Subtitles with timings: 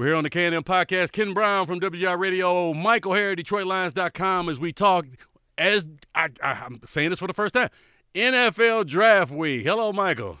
[0.00, 1.12] We're here on the KM podcast.
[1.12, 5.04] Ken Brown from WJR Radio, Michael O'Hara, DetroitLions.com, as we talk.
[5.58, 5.84] As
[6.14, 7.68] I, I, I'm saying this for the first time,
[8.14, 9.62] NFL Draft Week.
[9.62, 10.38] Hello, Michael.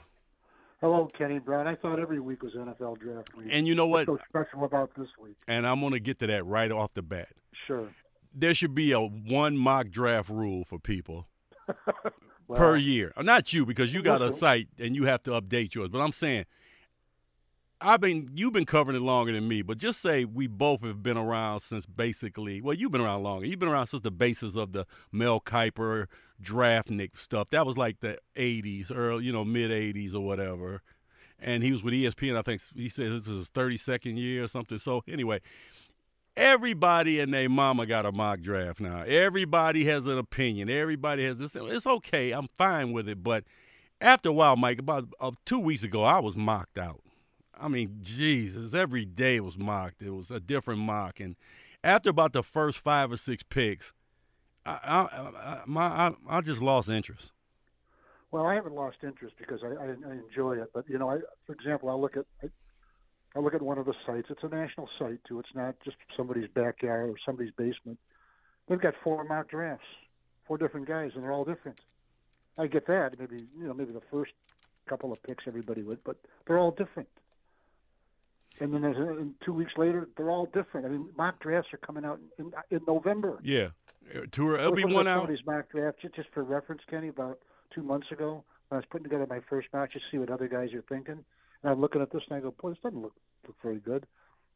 [0.80, 1.68] Hello, Kenny Brown.
[1.68, 3.48] I thought every week was NFL Draft Week.
[3.50, 4.08] And you know what?
[4.08, 5.36] What's so special about this week?
[5.46, 7.28] And I'm going to get to that right off the bat.
[7.66, 7.90] Sure.
[8.34, 11.26] There should be a one mock draft rule for people
[12.48, 13.12] Well, per year.
[13.20, 15.90] Not you because you got a site and you have to update yours.
[15.90, 16.46] But I'm saying,
[17.82, 19.62] I've been you've been covering it longer than me.
[19.62, 22.60] But just say we both have been around since basically.
[22.60, 23.46] Well, you've been around longer.
[23.46, 26.06] You've been around since the basis of the Mel Kiper
[26.42, 27.48] draftnik stuff.
[27.50, 30.82] That was like the '80s, early you know mid '80s or whatever.
[31.38, 32.36] And he was with ESPN.
[32.36, 34.78] I think he said this is his 32nd year or something.
[34.78, 35.40] So anyway,
[36.36, 39.02] everybody and their mama got a mock draft now.
[39.02, 40.68] Everybody has an opinion.
[40.68, 41.56] Everybody has this.
[41.56, 42.32] It's okay.
[42.32, 43.24] I'm fine with it.
[43.24, 43.44] But
[44.02, 47.00] after a while, Mike, about uh, two weeks ago, I was mocked out.
[47.60, 50.02] I mean, Jesus, every day was mocked.
[50.02, 51.20] It was a different mock.
[51.20, 51.36] And
[51.84, 53.92] after about the first five or six picks,
[54.64, 57.32] I, I, I, my, I, I just lost interest.
[58.30, 60.70] Well, I haven't lost interest because I, I, enjoy it.
[60.72, 62.24] But you know, I, for example, I look at
[63.34, 64.28] I look at one of the sites.
[64.30, 65.38] It's a national site too.
[65.40, 67.98] It's not just somebody's backyard or somebody's basement.
[68.68, 69.86] They've got four mock drafts,
[70.46, 71.78] four different guys, and they're all different.
[72.56, 73.18] I get that.
[73.18, 74.32] Maybe you know, maybe the first
[74.88, 76.16] couple of picks everybody would, but
[76.46, 77.08] they're all different.
[78.60, 80.86] And then there's and two weeks later, they're all different.
[80.86, 83.38] I mean, mock drafts are coming out in, in November.
[83.42, 83.68] Yeah.
[84.14, 85.20] Uh, Tour, it'll be one out.
[85.20, 87.38] Somebody's mock draft, ju- just for reference, Kenny, about
[87.74, 90.30] two months ago, when I was putting together my first mock, just to see what
[90.30, 91.24] other guys are thinking.
[91.62, 93.14] And I'm looking at this and I go, boy, this doesn't look,
[93.46, 94.06] look very good.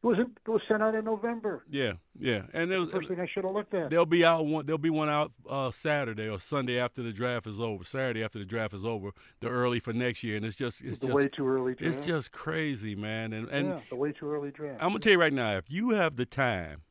[0.03, 1.63] It was, it was sent out in November.
[1.67, 2.43] Yeah, yeah.
[2.53, 3.89] And it was, First thing I should have looked at.
[3.89, 4.65] They'll be out one.
[4.67, 7.83] There'll be one out uh, Saturday or Sunday after the draft is over.
[7.83, 9.11] Saturday after the draft is over.
[9.39, 11.97] The early for next year, and it's just it's the just way too early draft.
[11.97, 13.33] it's just crazy, man.
[13.33, 14.83] And and yeah, the way too early draft.
[14.83, 16.83] I'm gonna tell you right now, if you have the time,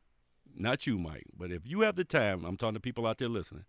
[0.53, 3.29] not you, Mike, but if you have the time, I'm talking to people out there
[3.29, 3.63] listening,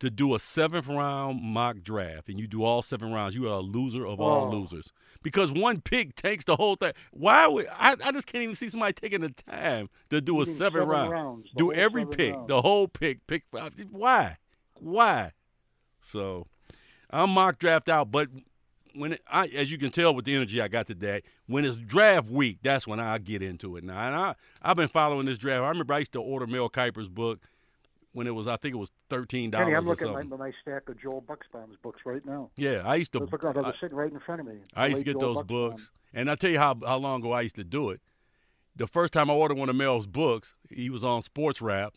[0.00, 3.54] to do a seventh round mock draft, and you do all seven rounds, you are
[3.58, 4.50] a loser of all Oh.
[4.50, 4.92] losers.
[5.22, 6.92] Because one pick takes the whole thing.
[7.10, 7.96] Why would I?
[8.04, 10.88] I just can't even see somebody taking the time to do You a seven, seven
[10.88, 11.10] round.
[11.10, 12.48] rounds, do every pick, rounds.
[12.48, 13.72] the whole pick, pick five.
[13.90, 14.36] Why?
[14.74, 15.32] Why?
[16.00, 16.46] So,
[17.10, 18.28] I'm mock draft out, but
[18.94, 21.76] when it, I, as you can tell with the energy I got today, when it's
[21.76, 24.06] draft week, that's when I get into it now.
[24.06, 25.62] And I, I've been following this draft.
[25.62, 27.40] I remember I used to order Mel Kiper's book
[28.16, 30.88] when it was, I think it was thirteen dollars I'm looking at my, my stack
[30.88, 32.48] of Joel Buchsbaum's books right now.
[32.56, 33.18] Yeah, I used to.
[33.18, 33.44] Look.
[33.44, 34.54] I- They're sitting right in front of me.
[34.74, 35.46] I used to get Joel those Buchsbaum.
[35.48, 38.00] books, and I tell you how how long ago I used to do it.
[38.74, 41.94] The first time I ordered one of Mel's books, he was on Sports Rap.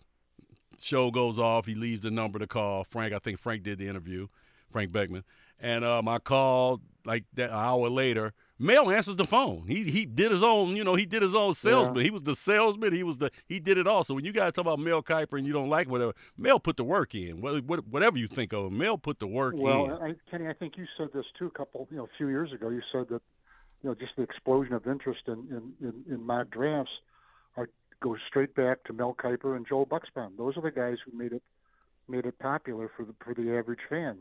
[0.82, 1.66] Show goes off.
[1.66, 3.14] He leaves the number to call Frank.
[3.14, 4.28] I think Frank did the interview,
[4.70, 5.24] Frank Beckman,
[5.58, 8.34] and um, I called like that an hour later.
[8.62, 9.64] Mel answers the phone.
[9.68, 12.04] He he did his own, you know, he did his own salesman.
[12.04, 12.92] He was the salesman.
[12.94, 14.04] He was the he did it all.
[14.04, 16.76] So when you guys talk about Mel Kiper and you don't like whatever, Mel put
[16.76, 17.40] the work in.
[17.42, 19.62] What- what- Whatever you think of him, Mel put the work in.
[19.62, 22.52] Well, Kenny, I think you said this too a couple, you know, a few years
[22.52, 22.70] ago.
[22.70, 23.22] You said that,
[23.82, 26.92] you know, just the explosion of interest in in, in, in mock drafts
[27.56, 27.70] are
[28.02, 30.36] goes straight back to Mel Kiper and Joel Buchsbaum.
[30.38, 31.44] Those are the guys who made it
[32.10, 34.18] made it popular for the for the average fan.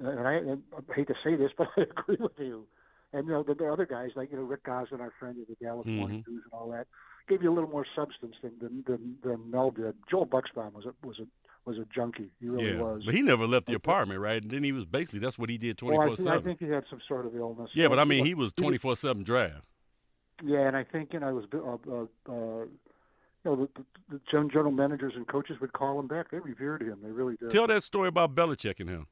[0.00, 2.66] And I, and I hate to say this, but I agree with you.
[3.12, 5.46] And you know, the, the other guys like you know Rick Gosselin, our friend of
[5.48, 5.98] the Dallas Mhm.
[5.98, 6.86] Morning News, and all that,
[7.28, 9.94] gave you a little more substance than than than, than Mel did.
[10.10, 11.26] Joel Buchsbaum was a was a
[11.64, 12.30] was a junkie.
[12.40, 13.04] He really yeah, was.
[13.04, 14.42] but he never left the apartment, right?
[14.42, 16.32] And then he was basically that's what he did twenty four seven.
[16.32, 17.70] I, think, I he had some sort of illness.
[17.74, 19.64] Yeah, but I mean, he was twenty four seven draft.
[20.44, 22.70] Yeah, and I think you know, it was uh, uh, uh, you
[23.44, 26.30] know, the, the, the gen- general managers and coaches would call him back.
[26.30, 26.98] They revered him.
[27.02, 27.50] They really did.
[27.50, 29.06] Tell that story about Belichick and him.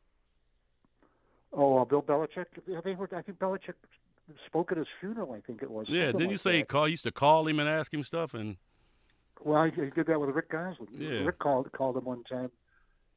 [1.57, 2.47] Oh, uh, Bill Belichick.
[2.67, 3.09] They were.
[3.15, 3.75] I think Belichick
[4.47, 5.33] spoke at his funeral.
[5.33, 5.87] I think it was.
[5.89, 6.69] Yeah, didn't you like say he that.
[6.69, 8.57] call used to call him and ask him stuff and
[9.43, 10.89] Well, he, he did that with Rick Gosselin.
[10.93, 11.25] Yeah.
[11.25, 12.51] Rick called called him one time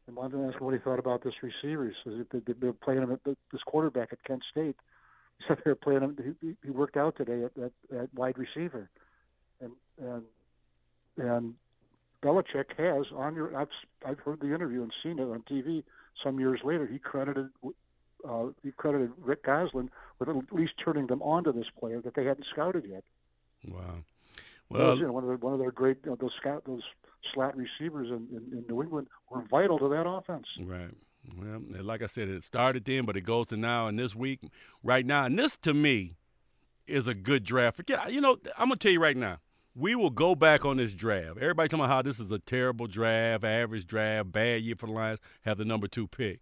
[0.07, 1.85] and wanted to ask him what he thought about this receiver.
[1.85, 4.75] He says that they, they were playing him at this quarterback at Kent State.
[5.39, 6.37] He said they were playing him.
[6.41, 8.89] He, he worked out today at, at, at wide receiver,
[9.61, 10.23] and and
[11.17, 11.53] and
[12.23, 13.55] Belichick has on your.
[13.55, 13.69] I've
[14.05, 15.83] I've heard the interview and seen it on TV.
[16.23, 17.49] Some years later, he credited
[18.27, 22.15] uh, he credited Rick Gosselin with at least turning them on to this player that
[22.15, 23.03] they hadn't scouted yet.
[23.67, 24.03] wow.
[24.69, 26.63] Well, Well, you know, one of the, one of their great you know, those scout
[26.65, 26.81] those
[27.33, 30.45] slot receivers in, in, in New England were vital to that offense.
[30.61, 30.91] right.
[31.37, 34.39] Well, like I said, it started then, but it goes to now and this week,
[34.81, 35.25] right now.
[35.25, 36.13] And this to me
[36.85, 37.75] is a good draft.
[37.77, 39.39] Forget, you know, I'm gonna tell you right now.
[39.75, 41.37] We will go back on this draft.
[41.39, 44.93] Everybody talking about how this is a terrible draft, average draft, bad year for the
[44.93, 46.39] Lions, have the number two pick.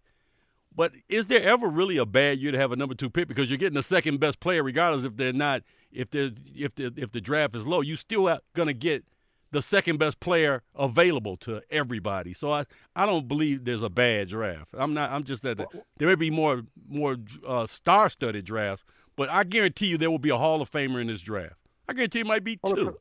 [0.76, 3.48] But is there ever really a bad year to have a number two pick because
[3.48, 7.12] you're getting the second best player, regardless if they're not if the if the if
[7.12, 9.04] the draft is low, you still going to get
[9.52, 12.34] the second best player available to everybody.
[12.34, 14.74] So I, I don't believe there's a bad draft.
[14.76, 15.10] I'm not.
[15.10, 15.58] I'm just that
[15.96, 18.84] there may be more more uh, star studded drafts,
[19.16, 21.56] but I guarantee you there will be a Hall of Famer in this draft.
[21.88, 22.98] I guarantee it might be well, two.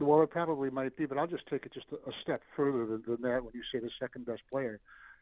[0.00, 2.86] Well, it probably might be, but I'll just take it just a, a step further
[2.86, 3.44] than, than that.
[3.44, 4.80] When you say the second best player,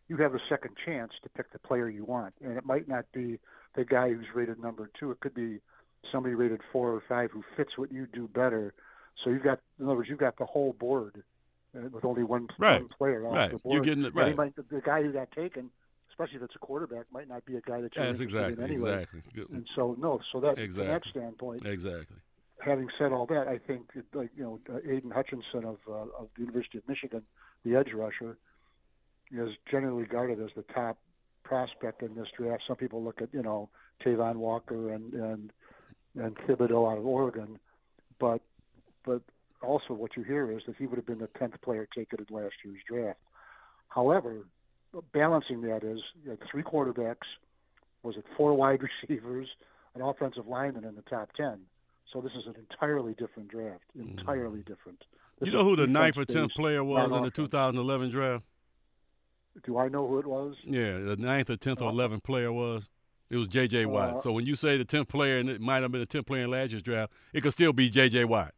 [0.09, 3.05] you have a second chance to pick the player you want, and it might not
[3.13, 3.39] be
[3.75, 5.11] the guy who's rated number two.
[5.11, 5.59] It could be
[6.11, 8.75] somebody rated four or five who fits what you do better
[9.25, 11.23] so you've got, in other words, you've got the whole board
[11.77, 12.81] uh, with only one, right.
[12.81, 13.51] one player off right.
[13.51, 13.75] the board.
[13.75, 14.37] You're getting it right.
[14.37, 15.71] Might, the guy who got taken,
[16.11, 18.65] especially if it's a quarterback, might not be a guy that you're That's interested exactly,
[18.65, 19.07] in anyway.
[19.13, 19.57] Exactly.
[19.57, 20.73] And so no, so that exactly.
[20.73, 22.17] from that standpoint, exactly.
[22.61, 26.29] Having said all that, I think it, like you know, Aidan Hutchinson of uh, of
[26.35, 27.23] the University of Michigan,
[27.65, 28.37] the edge rusher,
[29.33, 30.99] is generally regarded as the top
[31.45, 32.63] prospect in this draft.
[32.67, 33.69] Some people look at you know
[34.05, 35.53] Travon Walker and and
[36.17, 37.59] and Thibodeaux out of Oregon,
[38.19, 38.41] but
[39.05, 39.23] but
[39.63, 42.35] also what you hear is that he would have been the 10th player taken in
[42.35, 43.19] last year's draft.
[43.89, 44.47] However,
[45.13, 47.27] balancing that is you had three quarterbacks,
[48.03, 49.49] was it four wide receivers,
[49.95, 51.61] an offensive lineman in the top 10.
[52.13, 54.19] So this is an entirely different draft, mm-hmm.
[54.19, 55.05] entirely different.
[55.41, 58.45] This you know who the ninth or tenth player was in the 2011 draft?
[59.65, 60.57] Do I know who it was?
[60.65, 62.89] Yeah, the ninth or tenth or eleventh player was.
[63.31, 63.85] It was J.J.
[63.85, 64.15] Watt.
[64.15, 66.25] Uh, so when you say the tenth player, and it might have been the tenth
[66.25, 68.25] player in last year's draft, it could still be J.J.
[68.25, 68.55] Watt.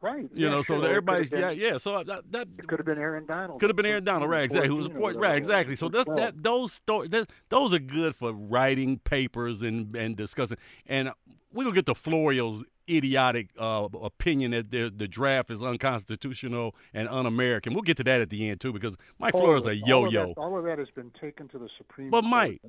[0.00, 0.28] Right.
[0.32, 0.80] You yeah, know, sure.
[0.80, 1.78] so everybody's yeah, yeah.
[1.78, 3.58] So that, that could have been Aaron Donald.
[3.58, 4.44] Could have been Aaron Donald, right?
[4.44, 4.68] Exactly.
[4.68, 5.36] Who was a right?
[5.36, 5.74] Exactly.
[5.74, 7.10] So that, that those stories,
[7.48, 10.58] those are good for writing papers and and discussing.
[10.86, 11.10] And
[11.52, 17.08] we're gonna get to Florio's idiotic uh, opinion that the, the draft is unconstitutional and
[17.08, 17.74] un-American.
[17.74, 19.94] We'll get to that at the end too, because Mike all Florio's a yo-yo.
[19.96, 22.30] All of, that, all of that has been taken to the Supreme but Court.
[22.30, 22.60] Mike,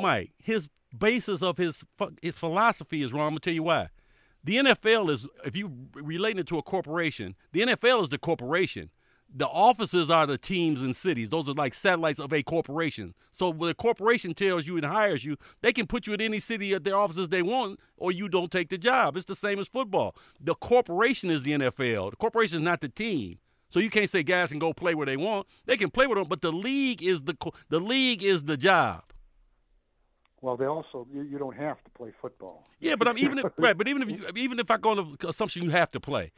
[0.00, 1.84] Mike, his basis of his
[2.20, 3.26] his philosophy is wrong.
[3.26, 3.88] I'm gonna tell you why.
[4.42, 8.90] The NFL is, if you relate it to a corporation, the NFL is the corporation.
[9.32, 11.28] The offices are the teams and cities.
[11.28, 13.14] Those are like satellites of a corporation.
[13.30, 16.40] So when a corporation tells you and hires you, they can put you at any
[16.40, 19.16] city at their offices they want, or you don't take the job.
[19.16, 20.16] It's the same as football.
[20.40, 22.10] The corporation is the NFL.
[22.10, 23.38] The corporation is not the team.
[23.68, 25.46] So you can't say guys can go play where they want.
[25.64, 27.36] They can play with them, but the league is the
[27.68, 29.04] the league is the job.
[30.42, 32.66] Well, they also you, you don't have to play football.
[32.80, 33.78] Yeah, but I'm even if, right.
[33.78, 36.32] But even if you, even if I go on the assumption you have to play,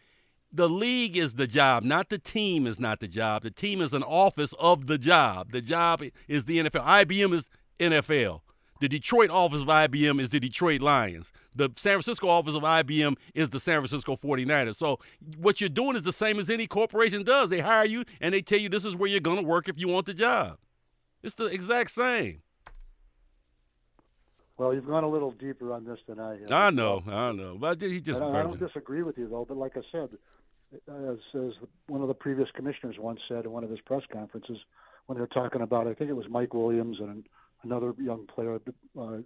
[0.52, 3.42] the league is the job, not the team is not the job.
[3.42, 5.52] The team is an office of the job.
[5.52, 6.84] The job is the NFL.
[6.84, 8.40] IBM is NFL.
[8.80, 11.30] The Detroit office of IBM is the Detroit Lions.
[11.54, 14.74] The San Francisco office of IBM is the San Francisco 49ers.
[14.74, 14.98] So
[15.36, 17.48] what you're doing is the same as any corporation does.
[17.48, 19.78] They hire you and they tell you this is where you're going to work if
[19.78, 20.58] you want the job.
[21.22, 22.42] It's the exact same.
[24.58, 26.50] Well, you've gone a little deeper on this than I have.
[26.50, 28.20] I know, I know, but he just.
[28.20, 29.44] I, I don't disagree with you though.
[29.48, 30.10] But like I said,
[30.74, 31.52] as, as
[31.86, 34.58] one of the previous commissioners once said in one of his press conferences,
[35.06, 37.26] when they were talking about, I think it was Mike Williams and
[37.62, 38.60] another young player
[38.98, 39.18] uh,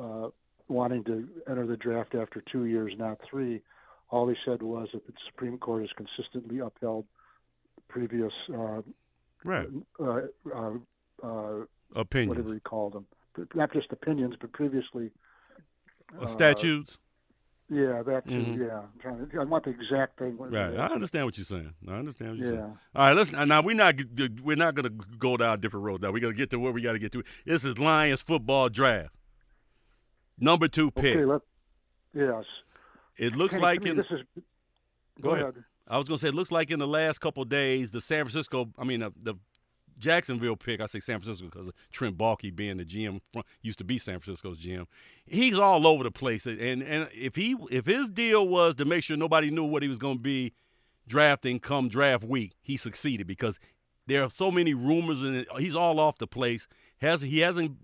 [0.00, 0.28] uh,
[0.68, 3.60] wanting to enter the draft after two years, not three.
[4.10, 7.06] All he said was that the Supreme Court has consistently upheld
[7.88, 8.82] previous uh,
[9.44, 9.68] right
[10.00, 10.20] uh,
[10.54, 10.70] uh,
[11.22, 13.06] uh, opinions, whatever he called them
[13.54, 15.10] not just opinions, but previously
[16.20, 16.98] uh, statutes.
[17.70, 18.34] Yeah, that too.
[18.34, 18.62] Mm-hmm.
[18.62, 19.40] Yeah, I'm trying to.
[19.40, 20.36] I want the exact thing.
[20.38, 21.72] Right, I understand what you're saying.
[21.88, 22.60] I understand what you're yeah.
[22.60, 22.78] saying.
[22.94, 23.94] All right, let's now we're not
[24.42, 26.02] we're not going to go down a different road.
[26.02, 27.24] Now we're going to get to where we got to get to.
[27.46, 29.14] This is Lions football draft.
[30.38, 31.16] Number two pick.
[31.16, 31.44] Okay,
[32.14, 32.44] yes.
[33.16, 34.20] It looks like in this is.
[35.20, 35.42] Go, go ahead.
[35.42, 35.64] ahead.
[35.86, 38.24] I was going to say it looks like in the last couple days the San
[38.24, 39.34] Francisco, I mean the, the
[39.98, 43.20] Jacksonville pick, I say San Francisco because Trent Baalke being the GM,
[43.62, 44.86] used to be San Francisco's GM.
[45.26, 49.04] He's all over the place, and and if he if his deal was to make
[49.04, 50.52] sure nobody knew what he was going to be
[51.06, 53.58] drafting come draft week, he succeeded because
[54.06, 56.66] there are so many rumors and he's all off the place.
[56.98, 57.76] Has he hasn't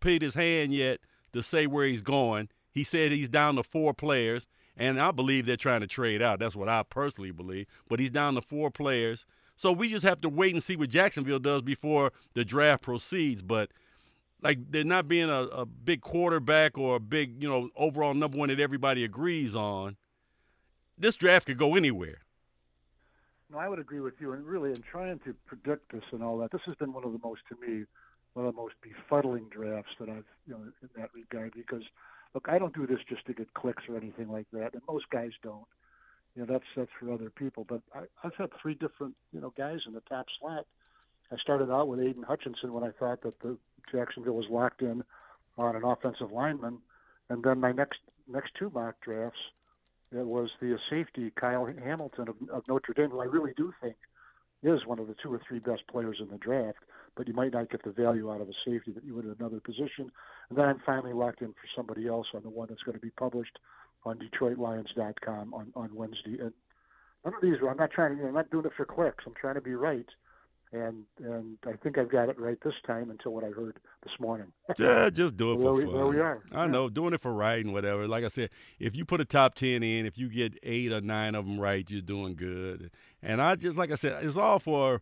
[0.00, 1.00] paid his hand yet
[1.32, 2.48] to say where he's going.
[2.70, 6.38] He said he's down to four players, and I believe they're trying to trade out.
[6.38, 7.66] That's what I personally believe.
[7.88, 9.26] But he's down to four players.
[9.58, 13.42] So we just have to wait and see what Jacksonville does before the draft proceeds.
[13.42, 13.72] But
[14.40, 18.38] like there not being a, a big quarterback or a big, you know, overall number
[18.38, 19.96] one that everybody agrees on,
[20.96, 22.18] this draft could go anywhere.
[23.50, 24.32] No, I would agree with you.
[24.32, 27.12] And really, in trying to predict this and all that, this has been one of
[27.12, 27.84] the most, to me,
[28.34, 31.54] one of the most befuddling drafts that I've, you know, in that regard.
[31.56, 31.82] Because,
[32.32, 35.10] look, I don't do this just to get clicks or anything like that, and most
[35.10, 35.66] guys don't
[36.34, 37.64] you know that's that's for other people.
[37.68, 40.66] But I, I've had three different you know guys in the top slot.
[41.32, 43.58] I started out with Aidan Hutchinson when I thought that the
[43.92, 45.02] Jacksonville was locked in
[45.56, 46.78] on an offensive lineman,
[47.28, 49.38] and then my next next two mock drafts,
[50.12, 53.96] it was the safety Kyle Hamilton of, of Notre Dame, who I really do think
[54.62, 56.78] is one of the two or three best players in the draft,
[57.16, 59.38] but you might not get the value out of a safety that you would at
[59.38, 60.10] another position.
[60.48, 63.00] And then I'm finally locked in for somebody else on the one that's going to
[63.00, 63.58] be published
[64.08, 66.38] on DetroitLions.com on on Wednesday.
[66.40, 66.52] And
[67.24, 69.24] none of these, I'm not trying to, you know, I'm not doing it for clicks.
[69.26, 70.06] I'm trying to be right
[70.72, 74.12] and and I think I've got it right this time until what I heard this
[74.20, 74.52] morning.
[74.78, 75.92] yeah, just do it for where fun.
[75.92, 76.42] We, where we are.
[76.52, 76.70] I yeah.
[76.70, 78.06] know, doing it for right and whatever.
[78.06, 81.00] Like I said, if you put a top ten in, if you get eight or
[81.00, 82.90] nine of them right, you're doing good.
[83.22, 85.00] And I just, like I said, it's all for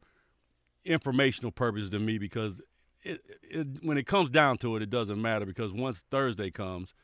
[0.85, 2.61] informational purposes to me because
[3.03, 6.95] it, it, when it comes down to it, it doesn't matter because once Thursday comes,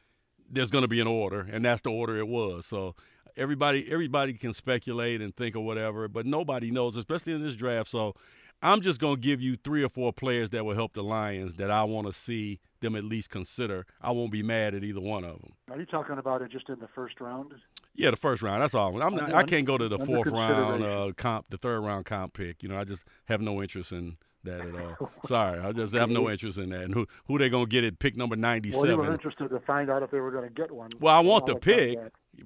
[0.53, 2.67] there's going to be an order, and that's the order it was.
[2.67, 2.95] So
[3.37, 7.91] everybody everybody can speculate and think or whatever, but nobody knows, especially in this draft.
[7.91, 8.15] So
[8.63, 11.57] I'm just going to give you three or four players that will help the Lions
[11.57, 13.87] that I want to see them at least consider.
[14.01, 15.55] I won't be mad at either one of them.
[15.71, 17.55] Are you talking about it just in the first round?
[17.95, 18.63] Yeah, the first round.
[18.63, 19.03] That's all.
[19.03, 22.35] I'm not, I can't go to the fourth round uh, comp, the third round comp
[22.35, 22.63] pick.
[22.63, 25.11] You know, I just have no interest in that at all.
[25.27, 26.83] Sorry, I just have no interest in that.
[26.83, 28.89] And who who they gonna get at pick number ninety seven?
[28.89, 30.91] Well, you were interested to find out if they were going to get one.
[31.01, 31.99] Well, I want the pick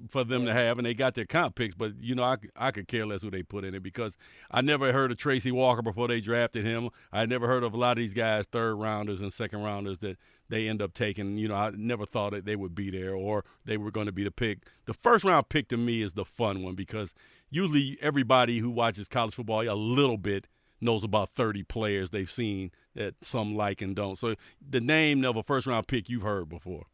[0.09, 0.53] for them yeah.
[0.53, 1.75] to have, and they got their comp picks.
[1.75, 4.17] But you know, I, I could care less who they put in it because
[4.51, 6.89] I never heard of Tracy Walker before they drafted him.
[7.11, 10.17] I never heard of a lot of these guys, third rounders and second rounders that
[10.49, 11.37] they end up taking.
[11.37, 14.11] You know, I never thought that they would be there or they were going to
[14.11, 14.59] be the pick.
[14.85, 17.13] The first round pick to me is the fun one because
[17.49, 20.47] usually everybody who watches college football a little bit
[20.81, 24.17] knows about 30 players they've seen that some like and don't.
[24.17, 24.35] So
[24.67, 26.85] the name of a first round pick you've heard before.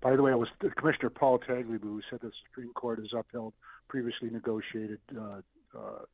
[0.00, 3.54] By the way, it was Commissioner Paul Tagliabue who said the Supreme Court has upheld
[3.88, 5.40] previously negotiated uh,
[5.76, 6.04] uh,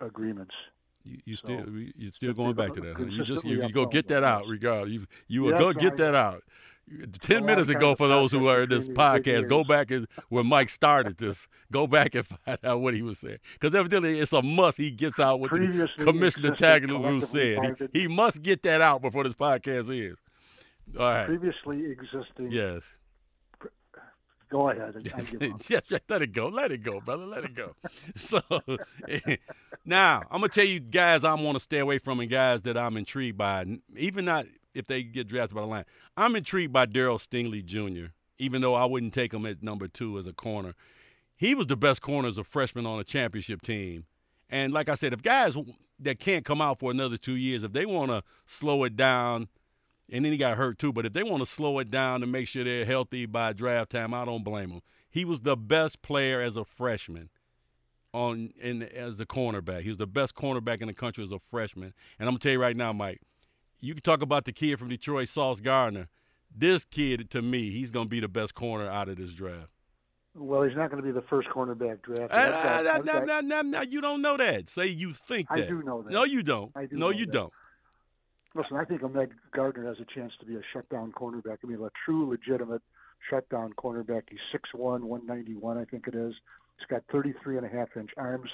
[0.00, 0.54] agreements.
[1.04, 2.96] You, you so, still you still going back to that?
[2.96, 3.04] Huh?
[3.04, 4.46] You just you, you go get that out.
[4.46, 6.42] Regardless, you you will go get that out.
[7.20, 11.18] Ten minutes ago, for those who heard this podcast, go back and where Mike started
[11.18, 11.46] this.
[11.70, 14.76] Go back and find out what he was saying, because evidently it's a must.
[14.76, 17.90] He gets out what the Commissioner Tagliabue said.
[17.92, 20.16] He, he must get that out before this podcast is.
[20.98, 21.26] All right.
[21.26, 22.50] Previously existing.
[22.50, 22.82] Yes.
[24.50, 24.96] Go ahead.
[25.68, 26.48] yes, let it go.
[26.48, 27.24] Let it go, brother.
[27.24, 27.76] Let it go.
[28.16, 28.40] so
[29.84, 32.76] now I'm gonna tell you guys I want to stay away from and guys that
[32.76, 33.64] I'm intrigued by.
[33.96, 35.84] Even not if they get drafted by the line.
[36.16, 38.12] I'm intrigued by Daryl Stingley Jr.
[38.38, 40.74] Even though I wouldn't take him at number two as a corner,
[41.36, 44.06] he was the best corner as a freshman on a championship team.
[44.48, 45.56] And like I said, if guys
[46.00, 49.48] that can't come out for another two years, if they want to slow it down,
[50.10, 52.26] and then he got hurt too, but if they want to slow it down to
[52.26, 54.82] make sure they're healthy by draft time, I don't blame them.
[55.10, 57.30] He was the best player as a freshman
[58.12, 59.82] on in as the cornerback.
[59.82, 61.92] He was the best cornerback in the country as a freshman.
[62.18, 63.20] And I'm gonna tell you right now, Mike,
[63.80, 66.08] you can talk about the kid from Detroit, Sauce Gardner.
[66.54, 69.70] This kid, to me, he's going to be the best corner out of this draft.
[70.34, 72.30] Well, he's not going to be the first cornerback drafted.
[72.30, 74.70] Uh, got, no, no, no, no, you don't know that.
[74.70, 75.64] Say you think that.
[75.64, 76.12] I do know that.
[76.12, 76.70] No, you don't.
[76.76, 77.32] I do no, you that.
[77.32, 77.52] don't.
[78.54, 81.58] Listen, I think Ahmad Gardner has a chance to be a shutdown cornerback.
[81.64, 82.82] I mean, a true, legitimate
[83.28, 84.22] shutdown cornerback.
[84.28, 86.34] He's 6'1", 191, I think it is.
[86.78, 88.50] He's got 33 and a half inch arms.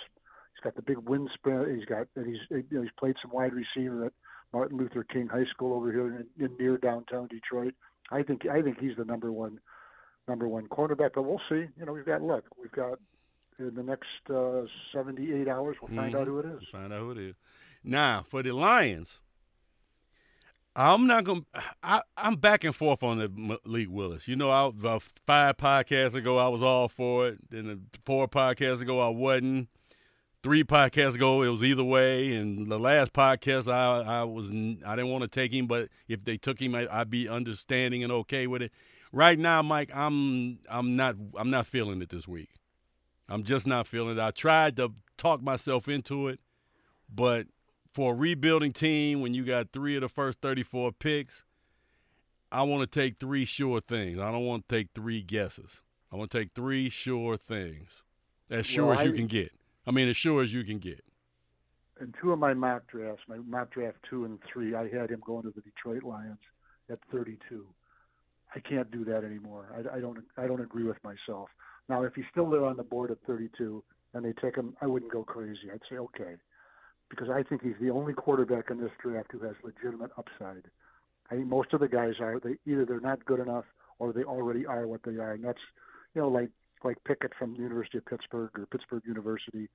[0.55, 1.77] He's got the big wingspan.
[1.77, 4.13] He's got, and he's, you know, he's played some wide receiver at
[4.53, 7.75] Martin Luther King High School over here in, in near downtown Detroit.
[8.11, 9.61] I think I think he's the number one
[10.29, 11.11] number one cornerback.
[11.15, 11.67] But we'll see.
[11.79, 12.45] You know, we've got look.
[12.61, 12.99] We've got
[13.59, 14.63] in the next uh,
[14.93, 15.77] 78 hours.
[15.81, 16.21] We'll find mm-hmm.
[16.21, 16.61] out who it is.
[16.73, 17.35] We'll find out who it is.
[17.83, 19.21] Now for the Lions.
[20.79, 21.41] I'm not gonna.
[21.83, 24.29] I, I'm back and forth on the Malik Willis.
[24.29, 27.39] You know, I, about five podcasts ago, I was all for it.
[27.49, 29.69] Then four podcasts ago, I wasn't
[30.47, 34.49] three podcasts ago it was either way and the last podcast i i was
[34.87, 38.05] i didn't want to take him but if they took him I, would be understanding
[38.05, 38.71] and okay with it.
[39.11, 42.51] Right now mike i'm i'm not i'm not feeling it this week.
[43.29, 44.21] I'm just not feeling it.
[44.21, 46.39] I tried to talk myself into it
[47.13, 47.49] but
[47.93, 51.43] for a rebuilding team when you got three of the first 34 picks
[52.53, 54.21] i want to take three sure things.
[54.21, 55.83] I don't want to take three guesses.
[56.13, 58.05] I want to take three sure things
[58.49, 59.51] as sure well, as you I, can get
[59.87, 61.05] I mean, as sure as you can get.
[62.01, 65.23] In two of my mock drafts, my mock draft two and three, I had him
[65.25, 66.41] going to the Detroit Lions
[66.91, 67.65] at 32.
[68.55, 69.69] I can't do that anymore.
[69.75, 70.19] I, I don't.
[70.37, 71.49] I don't agree with myself.
[71.89, 73.83] Now, if he's still there on the board at 32
[74.15, 75.71] and they take him, I wouldn't go crazy.
[75.73, 76.37] I'd say okay,
[77.11, 80.65] because I think he's the only quarterback in this draft who has legitimate upside.
[81.31, 83.65] I think most of the guys are they either they're not good enough
[83.99, 85.59] or they already are what they are, and that's
[86.15, 86.51] you know like
[86.85, 89.69] like Pickett from the University of Pittsburgh or Pittsburgh University.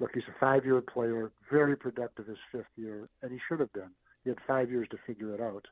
[0.00, 3.90] Look, he's a five-year player, very productive his fifth year, and he should have been.
[4.24, 5.66] He had five years to figure it out,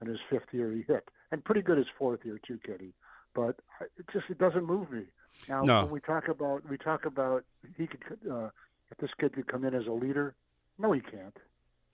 [0.00, 2.92] and his fifth year he hit, and pretty good his fourth year too, Kitty.
[3.34, 3.60] but
[3.98, 5.04] it just it doesn't move me.
[5.48, 5.82] Now No.
[5.82, 7.44] when we talk about we talk about
[7.76, 8.48] he could uh,
[8.90, 10.34] if this kid could come in as a leader,
[10.78, 11.36] no, he can't.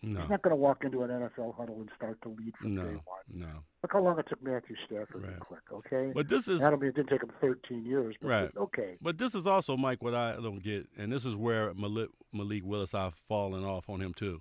[0.04, 2.76] No, He's not going to walk into an NFL huddle and start to lead from
[2.76, 3.22] day no, one.
[3.32, 3.46] no.
[3.82, 5.34] Look how long it took Matthew Stafford Right.
[5.38, 5.60] to click.
[5.72, 8.50] Okay, But this is I don't mean it didn't take him 13 years, but Right.
[8.56, 8.96] okay.
[9.00, 12.62] But this is also, Mike, what I don't get, and this is where Malik, Malik
[12.64, 14.40] Willis, I've fallen off on him too.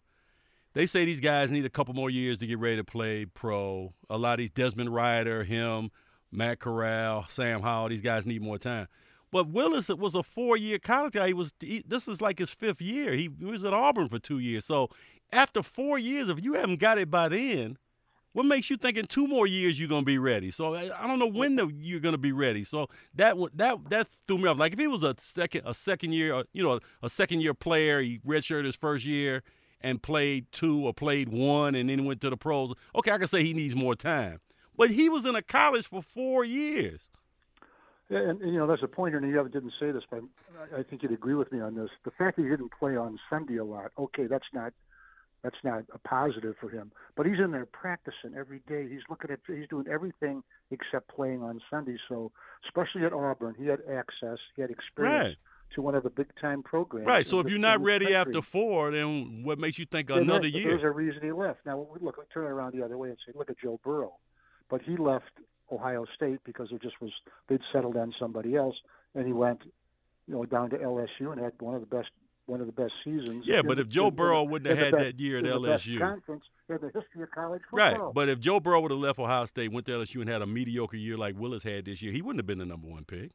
[0.73, 3.93] They say these guys need a couple more years to get ready to play pro.
[4.09, 5.91] A lot of these Desmond Ridder, him,
[6.31, 8.87] Matt Corral, Sam Howell, these guys need more time.
[9.33, 11.25] But Willis was a four-year college guy.
[11.25, 11.51] He was.
[11.59, 13.13] He, this is like his fifth year.
[13.13, 14.63] He, was at Auburn for two years.
[14.63, 14.91] So
[15.31, 17.79] after four years, if you haven't got it by then,
[18.33, 20.51] what makes you think in two more years you're gonna be ready?
[20.51, 22.63] So I, I don't know when the, you're gonna be ready.
[22.63, 24.59] So that that that threw me off.
[24.59, 27.55] Like if he was a second a second year, uh, you know, a second year
[27.55, 29.41] player, he redshirted his first year
[29.81, 32.73] and played two or played one, and then went to the pros.
[32.95, 34.41] Okay, I can say he needs more time.
[34.77, 37.01] But he was in a college for four years.
[38.09, 40.21] And, and you know that's a pointer point, and you haven't- didn't say this, but
[40.75, 41.89] I, I think you'd agree with me on this.
[42.03, 44.73] The fact that he didn't play on Sunday a lot, okay, that's not
[45.43, 46.89] that's not a positive for him.
[47.17, 48.87] But he's in there practicing every day.
[48.87, 50.41] He's looking at he's doing everything
[50.71, 51.97] except playing on Sunday.
[52.07, 52.31] So
[52.65, 55.37] especially at Auburn, he had access, he had experience Right.
[55.75, 57.07] to one of the big time programs.
[57.07, 57.25] Right.
[57.27, 58.15] So if you're not ready country.
[58.15, 60.69] after four, then what makes you think another year?
[60.71, 61.65] There's a reason he left.
[61.65, 64.13] Now we look, turn it around the other way and say, look at Joe Burrow,
[64.69, 65.31] but he left
[65.73, 67.11] Ohio State because it just was
[67.47, 68.75] they'd settled on somebody else,
[69.15, 69.61] and he went,
[70.27, 72.09] you know, down to LSU and had one of the best
[72.45, 73.45] one of the best seasons.
[73.47, 75.59] Yeah, but if Joe in Burrow wouldn't have had best- that year at in the
[75.67, 75.99] best LSU.
[75.99, 79.45] conference in the history of college Right, but if Joe Burrow would have left Ohio
[79.45, 82.21] State, went to LSU, and had a mediocre year like Willis had this year, he
[82.21, 83.31] wouldn't have been the number one pick.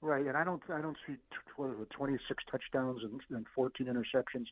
[0.00, 3.46] Right, and I don't I don't see t- what is it, 26 touchdowns and, and
[3.54, 4.46] 14 interceptions.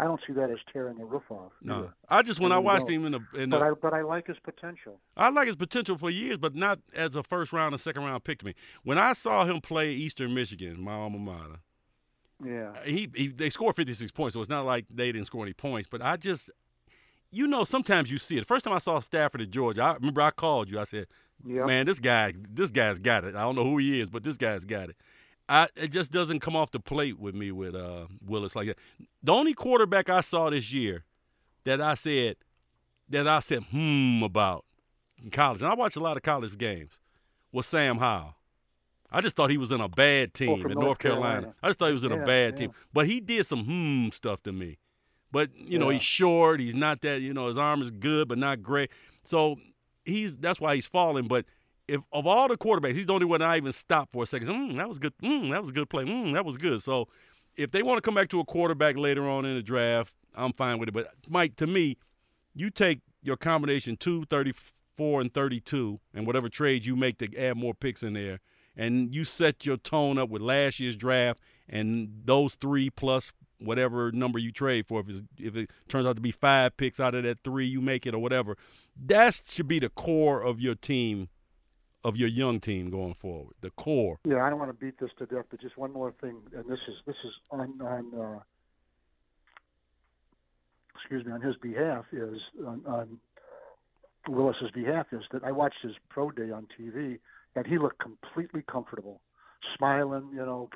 [0.00, 1.50] I don't see that as tearing the roof off.
[1.60, 1.94] No, either.
[2.08, 4.02] I just when I I watched him in the, in But the I but I
[4.02, 5.00] like his potential.
[5.16, 8.22] I like his potential for years, but not as a first round and second round
[8.22, 8.54] pick to me.
[8.84, 11.56] When I saw him play Eastern Michigan, my alma mater,
[12.44, 12.70] Yeah.
[12.76, 15.52] Uh, he, he they scored 56 points, so it's not like they didn't score any
[15.54, 15.88] points.
[15.90, 16.48] But I just,
[17.32, 18.40] you know, sometimes you see it.
[18.40, 20.78] The First time I saw Stafford at Georgia, I remember I called you.
[20.78, 21.08] I said,
[21.44, 21.64] Yeah.
[21.66, 23.34] man, this guy, this guy's got it.
[23.34, 24.96] I don't know who he is, but this guy's got it.
[25.48, 28.78] I it just doesn't come off the plate with me with uh, Willis like that.
[29.22, 31.04] The only quarterback I saw this year
[31.64, 32.36] that I said
[33.08, 34.64] that I said hmm about
[35.22, 36.98] in college, and I watched a lot of college games,
[37.52, 38.34] was Sam Howell.
[39.10, 41.32] I just thought he was in a bad team in North North Carolina.
[41.32, 41.54] Carolina.
[41.62, 42.58] I just thought he was in a bad yeah.
[42.58, 44.78] team, but he did some hmm stuff to me.
[45.32, 46.60] But you know, he's short.
[46.60, 47.20] He's not that.
[47.20, 48.90] You know, his arm is good, but not great.
[49.24, 49.56] So
[50.04, 51.26] he's that's why he's falling.
[51.26, 51.46] But
[51.88, 54.48] if of all the quarterbacks, he's the only one I even stopped for a second.
[54.48, 55.14] Mm, that was good.
[55.22, 56.04] Mm, that was a good play.
[56.04, 56.82] Mm, that was good.
[56.82, 57.08] So
[57.56, 60.52] if they want to come back to a quarterback later on in the draft, I'm
[60.52, 60.92] fine with it.
[60.92, 61.96] But Mike, to me,
[62.54, 67.56] you take your combination two, 34, and 32, and whatever trades you make to add
[67.56, 68.40] more picks in there,
[68.76, 74.12] and you set your tone up with last year's draft and those three plus whatever
[74.12, 75.00] number you trade for.
[75.00, 78.06] If, if it turns out to be five picks out of that three, you make
[78.06, 78.56] it or whatever.
[78.96, 81.28] That should be the core of your team,
[82.04, 83.54] of your young team going forward.
[83.60, 84.18] The core.
[84.24, 86.64] Yeah, I don't want to beat this to death, but just one more thing, and
[86.68, 88.38] this is this is on on uh,
[90.94, 93.18] excuse me on his behalf is on, on
[94.28, 97.18] Willis's behalf is that I watched his pro day on TV
[97.56, 99.20] and he looked completely comfortable,
[99.76, 100.68] smiling, you know,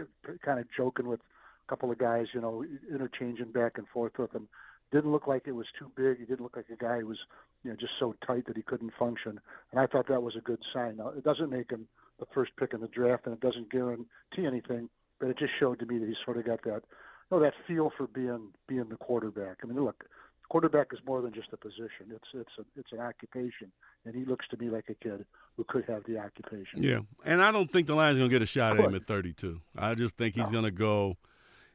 [0.45, 4.33] kind of joking with a couple of guys, you know, interchanging back and forth with
[4.35, 4.49] him.
[4.93, 6.19] Didn't look like it was too big.
[6.19, 7.19] He didn't look like a guy who was,
[7.65, 9.41] you know, just so tight that he couldn't function.
[9.71, 10.99] And I thought that was a good sign.
[10.99, 11.89] Now, it doesn't make him
[12.21, 15.79] the first pick in the draft, and it doesn't guarantee anything, but it just showed
[15.81, 16.83] to me that he's sort of got that,
[17.31, 19.59] you know, that feel for being being the quarterback.
[19.63, 20.05] I mean, look,
[20.51, 22.11] quarterback is more than just a position.
[22.11, 23.73] It's it's a, it's an occupation,
[24.05, 25.25] and he looks to me like a kid
[25.57, 26.83] who could have the occupation.
[26.83, 29.07] Yeah, and I don't think the Lions going to get a shot at him at
[29.07, 29.61] 32.
[29.77, 30.51] I just think he's No.
[30.51, 31.17] going to go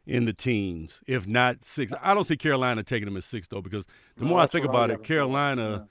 [0.07, 1.93] in the teens, if not six.
[2.01, 4.65] I don't see Carolina taking him at six though, because the No, more I think
[4.65, 5.05] about have it.
[5.05, 5.87] Carolina,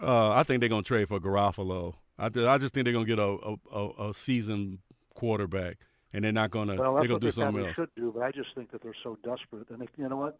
[0.00, 1.94] uh, I think they're going to trade for Garoppolo.
[2.18, 4.78] I, th- I just think they're going to get a a, a, seasoned
[5.14, 5.78] quarterback,
[6.12, 6.76] and they're not going to.
[6.76, 7.74] Well, they're gonna do they something else.
[7.74, 9.68] should do, but I just think that they're so desperate.
[9.70, 10.38] And they, you know what,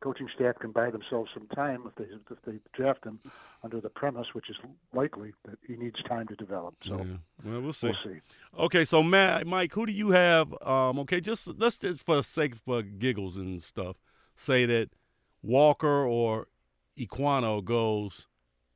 [0.00, 2.04] coaching staff can buy themselves some time if they
[2.34, 3.18] if they draft him
[3.64, 4.56] under the premise, which is
[4.94, 6.74] likely that he needs time to develop.
[6.86, 7.16] So Yeah.
[7.44, 7.88] Well, we'll see.
[7.88, 8.20] we'll see.
[8.58, 10.52] Okay, so Matt, Mike, who do you have?
[10.62, 13.96] Um, okay, just let's just for sake for giggles and stuff,
[14.36, 14.90] say that
[15.42, 16.48] Walker or
[16.98, 18.26] Ekwonu goes.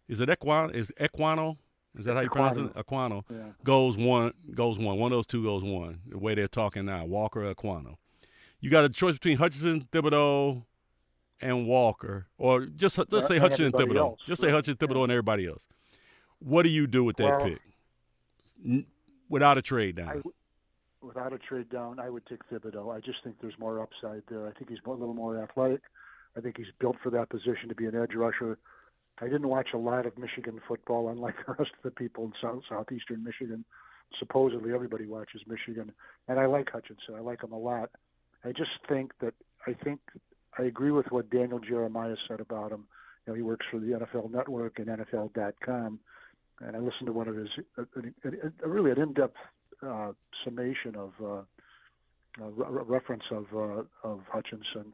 [0.08, 0.74] Is it Ekwonu?
[0.74, 1.56] Is Ekwonu?
[1.98, 2.74] Is that how you pronounce it?
[2.74, 3.50] Ekwonu Yeah.
[3.64, 4.32] goes one.
[4.54, 4.98] Goes one.
[4.98, 6.00] One of those two goes one.
[6.06, 7.96] The way they're talking now, Walker or Ekwonu.
[8.60, 10.64] You got a choice between Hutchinson, Thibodeaux,
[11.40, 13.96] and Walker, or just let's Uh, say and Hutchinson, and Thibodeaux.
[13.96, 14.50] else, Just say.
[14.50, 15.62] Hutchinson, Thibodeaux, and everybody else.
[16.38, 17.60] What do you do with that Well- pick?
[18.64, 18.86] N-
[19.28, 20.22] without a trade down.
[21.02, 22.94] Without a trade down, I would take Thibodeaux.
[22.94, 24.46] I just think there's more upside there.
[24.46, 25.80] I think he's a little more athletic.
[26.36, 28.58] I think he's built for that position to be an edge rusher.
[29.18, 32.32] I didn't watch a lot of Michigan football, unlike the rest of the people in
[32.40, 33.64] South southeastern Michigan.
[34.18, 35.92] Supposedly, everybody watches Michigan,
[36.28, 37.14] and I like Hutchinson.
[37.14, 37.90] I like him a lot.
[38.44, 39.34] I just think that
[39.66, 40.00] I think
[40.58, 42.86] I agree with what Daniel Jeremiah said about him.
[43.26, 46.00] You know, he works for the NFL Network and NFL.com,
[46.60, 48.30] and I listened to one of his a, a,
[48.64, 49.36] a really an in-depth
[49.86, 50.12] uh,
[50.44, 51.42] summation of uh,
[52.40, 54.92] uh, re- reference of uh, of Hutchinson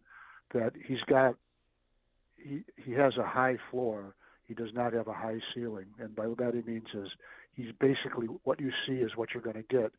[0.52, 1.36] that he's got
[2.36, 4.14] he he has a high floor.
[4.46, 7.08] He does not have a high ceiling, and by that he means is
[7.54, 9.92] he's basically what you see is what you're going to get.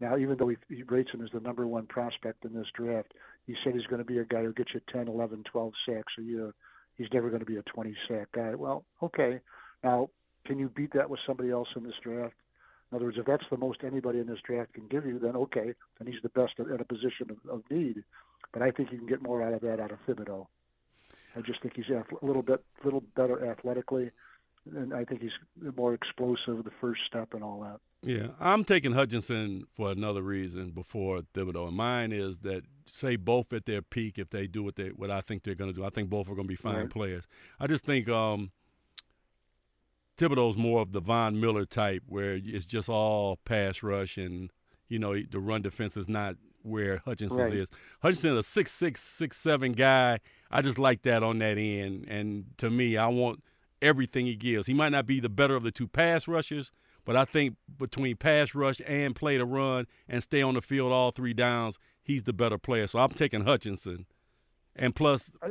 [0.00, 3.12] Now, even though he, he rates him as the number one prospect in this draft,
[3.48, 6.12] he said he's going to be a guy who gets you 10, 11, 12 sacks
[6.18, 6.52] a year.
[6.96, 8.54] He's never going to be a 20 sack guy.
[8.54, 9.40] Well, okay.
[9.82, 10.10] Now,
[10.44, 12.34] can you beat that with somebody else in this draft?
[12.92, 15.34] In other words, if that's the most anybody in this draft can give you, then
[15.34, 18.04] okay, then he's the best at a position of, of need.
[18.52, 20.46] But I think you can get more out of that out of Thibodeaux.
[21.34, 24.10] I just think he's a little bit, little better athletically,
[24.74, 27.80] and I think he's more explosive, the first step, and all that.
[28.02, 33.52] Yeah, I'm taking Hutchinson for another reason before Thibodeaux, and mine is that say both
[33.52, 35.84] at their peak if they do what they what I think they're going to do.
[35.84, 36.90] I think both are going to be fine right.
[36.90, 37.24] players.
[37.58, 38.52] I just think um,
[40.16, 44.50] Thibodeaux's more of the Von Miller type, where it's just all pass rush, and
[44.88, 47.52] you know the run defense is not where Hutchinson right.
[47.52, 47.68] is.
[48.00, 50.20] Hutchinson is a six six six seven guy.
[50.50, 53.42] I just like that on that end, and to me, I want
[53.82, 54.66] everything he gives.
[54.66, 56.70] He might not be the better of the two pass rushers,
[57.08, 60.92] but I think between pass rush and play the run and stay on the field
[60.92, 62.86] all three downs, he's the better player.
[62.86, 64.04] So I'm taking Hutchinson,
[64.76, 65.30] and plus.
[65.42, 65.48] Uh,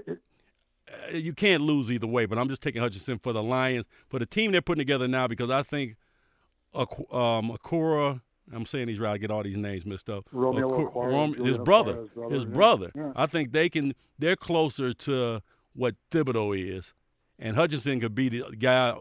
[1.12, 4.26] you can't lose either way, but I'm just taking Hutchinson for the Lions, for the
[4.28, 5.98] team they're putting together now, because I think
[6.76, 6.86] um,
[7.52, 8.22] Okwara,
[8.54, 9.14] I'm saying he's right.
[9.14, 10.28] I get all these names messed up.
[10.32, 12.92] Romeo Okwara, Rom, his brother, brother, his brother.
[12.96, 13.14] Yeah.
[13.16, 13.96] I think they can.
[14.20, 15.42] They're closer to
[15.74, 16.94] what Thibodeaux is,
[17.40, 18.96] and Hutchinson could be the guy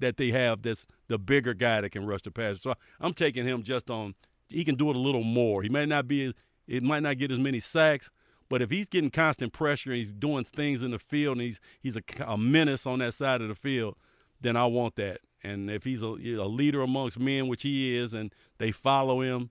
[0.00, 2.60] that they have that's the bigger guy that can rush the pass.
[2.60, 4.14] So I'm taking him just on.
[4.48, 5.62] He can do it a little more.
[5.62, 6.34] He may not be.
[6.66, 8.10] It might not get as many sacks,
[8.48, 11.60] but if he's getting constant pressure and he's doing things in the field and he's
[11.80, 13.96] he's a, a menace on that side of the field,
[14.40, 15.20] then I want that.
[15.42, 19.50] And if he's a, a leader amongst men, which he is, and they follow him,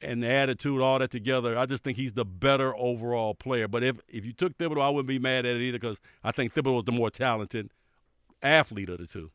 [0.00, 3.68] and the attitude, all that together, I just think he's the better overall player.
[3.68, 6.32] But if if you took Thibodeaux, I wouldn't be mad at it either because I
[6.32, 7.70] think Thibodeaux was the more talented
[8.42, 9.30] athlete of the two.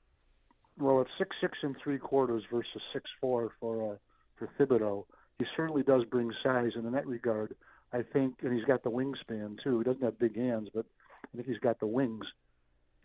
[0.79, 3.95] Well, it's six six and three quarters versus six four for uh,
[4.37, 5.05] for Thibodeaux.
[5.39, 7.55] He certainly does bring size, and in that regard,
[7.91, 9.79] I think, and he's got the wingspan too.
[9.79, 10.85] He doesn't have big hands, but
[11.33, 12.25] I think he's got the wings.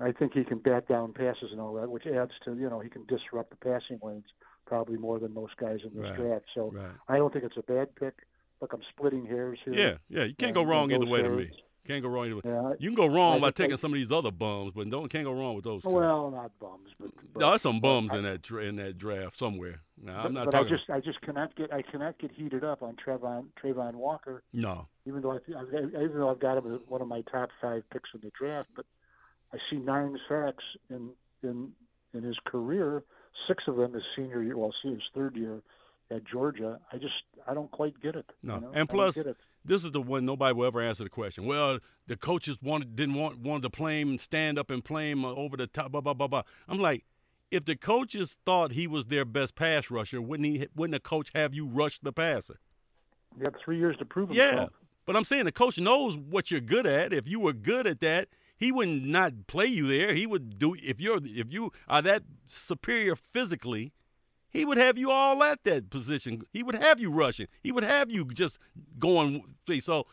[0.00, 2.81] I think he can bat down passes and all that, which adds to you know
[2.81, 4.26] he can disrupt the passing lanes
[4.66, 6.44] probably more than most guys in this right, draft.
[6.54, 6.92] So right.
[7.09, 8.14] I don't think it's a bad pick.
[8.61, 9.74] Look, I'm splitting hairs here.
[9.74, 11.48] Yeah, yeah, you can't go wrong either way hairs.
[11.48, 11.62] to me.
[11.87, 12.29] Can't go wrong.
[12.45, 15.25] Yeah, you can go wrong by taking some of these other bums, but don't can't
[15.25, 15.83] go wrong with those.
[15.83, 15.88] Two.
[15.88, 19.38] Well, not bums, but, but no, there's some bums I, in that in that draft
[19.38, 19.81] somewhere.
[20.03, 20.75] No, but, I'm not but talking.
[20.75, 24.43] I just I just cannot get I cannot get heated up on Travon Travon Walker.
[24.53, 24.87] No.
[25.07, 28.11] Even though I, even though I've got him as one of my top five picks
[28.14, 28.85] in the draft, but
[29.55, 31.11] I see nine sacks in
[31.43, 31.73] in
[32.12, 33.03] in his career.
[33.47, 34.59] Six of them his senior year.
[34.59, 35.62] Well, see his third year
[36.11, 36.81] at Georgia.
[36.93, 37.14] I just
[37.47, 38.27] I don't quite get it.
[38.43, 38.71] No, you know?
[38.75, 39.19] and plus
[39.68, 41.44] this is the one nobody will ever answer the question.
[41.44, 45.24] Well, the coaches wanted didn't want wanted to play him, stand up and play him
[45.24, 45.92] uh, over the top.
[45.92, 46.42] Blah blah blah blah.
[46.68, 47.04] I'm like,
[47.50, 50.66] if the coaches thought he was their best pass rusher, wouldn't he?
[50.74, 52.59] Wouldn't the coach have you rush the passer?
[53.37, 54.54] You got three years to prove himself.
[54.54, 54.66] Yeah,
[55.07, 57.12] but I'm saying the coach knows what you're good at.
[57.12, 60.14] If you were good at that, he would not play you there.
[60.14, 63.92] He would do if you're if you are that superior physically
[64.59, 66.42] he would have you all at that position.
[66.53, 67.47] He would have you rushing.
[67.62, 68.59] He would have you just
[68.99, 69.44] going.
[69.81, 70.07] So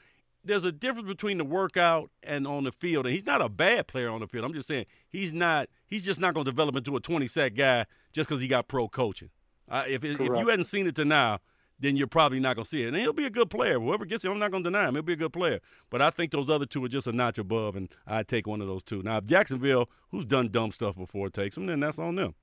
[0.44, 3.06] there's a difference between the workout and on the field.
[3.06, 4.46] And he's not a bad player on the field.
[4.46, 5.68] I'm just saying he's not.
[5.88, 8.68] He's just not going to develop into a 20 sack guy just because he got
[8.68, 9.30] pro coaching.
[9.68, 11.40] Uh, if if you hadn't seen it to now,
[11.80, 12.90] then you're probably not going to see it.
[12.90, 13.80] And he'll be a good player.
[13.80, 14.94] Whoever gets him, I'm not going to deny him.
[14.94, 15.60] He'll be a good player.
[15.90, 18.62] But I think those other two are just a notch above, and I'd take one
[18.62, 19.02] of those two.
[19.02, 22.36] Now, if Jacksonville, who's done dumb stuff before, takes him, then that's on them.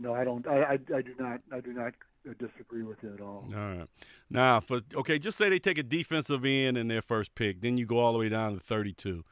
[0.00, 0.46] No, I don't.
[0.46, 1.40] I, I, I do not.
[1.52, 1.92] I do not
[2.38, 3.48] disagree with you at all.
[3.54, 3.86] All right.
[4.30, 7.76] Now, for okay, just say they take a defensive end in their first pick, then
[7.76, 9.24] you go all the way down to 32.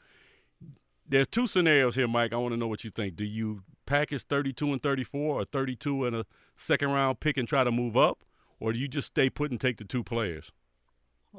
[1.09, 2.35] There's two scenarios here, Mike.
[2.35, 3.17] I want to know what you think.
[3.17, 6.27] Do you package 32 and 34, or 32 and a
[6.57, 8.25] second round pick and try to move up,
[8.61, 10.53] or do you just stay put and take the two players?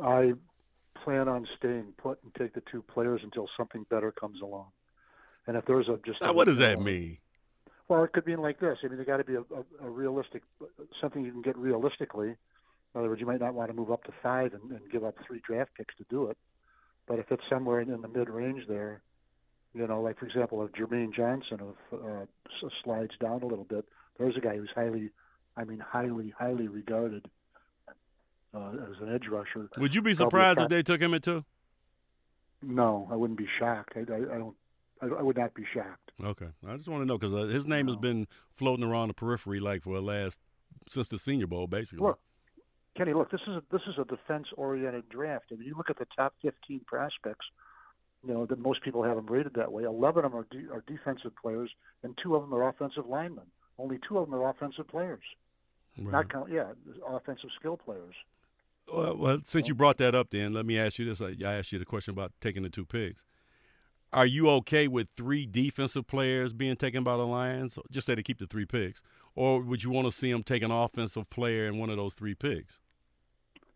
[0.01, 0.33] I
[1.03, 4.67] plan on staying put and take the two players until something better comes along.
[5.45, 7.17] And if there's a just now, what does that uh, mean?
[7.89, 8.77] Well, it could be like this.
[8.83, 10.43] I mean, there got to be a, a, a realistic
[11.01, 12.29] something you can get realistically.
[12.29, 15.03] In other words, you might not want to move up to five and, and give
[15.03, 16.37] up three draft picks to do it.
[17.07, 19.01] But if it's somewhere in, in the mid range there,
[19.73, 23.85] you know, like for example, if Jermaine Johnson of uh, slides down a little bit,
[24.17, 25.09] there's a guy who's highly,
[25.57, 27.25] I mean, highly, highly regarded
[28.53, 29.67] uh, as an edge rusher.
[29.77, 31.43] Would you be surprised if they took him at two?
[32.61, 33.93] No, I wouldn't be shocked.
[33.95, 34.55] I, I, I don't.
[35.01, 36.11] I, I, would not be shocked.
[36.23, 39.13] Okay, I just want to know because uh, his name has been floating around the
[39.13, 40.39] periphery like for the last
[40.89, 42.05] since the Senior Bowl, basically.
[42.05, 42.19] Look,
[42.97, 45.45] Kenny, look, this is a, this is a defense-oriented draft.
[45.51, 47.45] I mean, you look at the top 15 prospects.
[48.27, 49.83] You know that most people have them rated that way.
[49.83, 51.71] Eleven of them are, de- are defensive players,
[52.03, 53.45] and two of them are offensive linemen.
[53.77, 55.23] Only two of them are offensive players.
[55.97, 56.11] Right.
[56.11, 56.73] Not count, yeah,
[57.07, 58.13] offensive skill players.
[58.93, 61.21] Well, well, since you brought that up, then let me ask you this.
[61.21, 63.23] I asked you the question about taking the two picks.
[64.11, 67.77] Are you okay with three defensive players being taken by the Lions?
[67.91, 69.03] Just say to keep the three picks,
[69.35, 72.15] or would you want to see them take an offensive player in one of those
[72.15, 72.79] three picks?